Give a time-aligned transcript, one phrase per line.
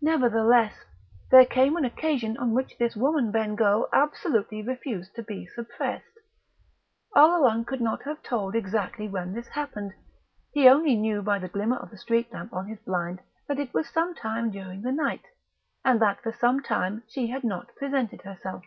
[0.00, 0.74] Nevertheless,
[1.32, 6.20] there came an occasion on which this woman Bengough absolutely refused to be suppressed.
[7.16, 9.92] Oleron could not have told exactly when this happened;
[10.52, 13.74] he only knew by the glimmer of the street lamp on his blind that it
[13.74, 15.24] was some time during the night,
[15.84, 18.62] and that for some time she had not presented herself.